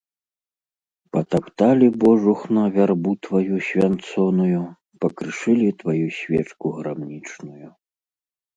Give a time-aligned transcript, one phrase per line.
[1.15, 4.61] Патапталі, божухна, вярбу тваю свянцоную,
[5.05, 7.67] пакрышылі тваю свечку грамнічную.